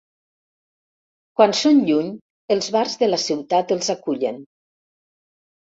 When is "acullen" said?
3.99-4.43